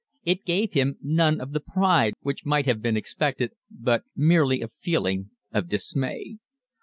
[0.25, 4.69] It gave him none of the pride which might have been expected, but merely a
[4.79, 6.37] feeling of dismay.